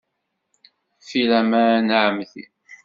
[1.07, 2.43] Filaman a Ɛemti.